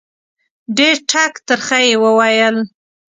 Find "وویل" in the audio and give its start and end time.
2.03-2.57